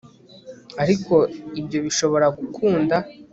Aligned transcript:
ariko 0.83 1.15
ibyo 1.59 1.77
bishobora 1.85 2.25
gukunda 2.37 2.95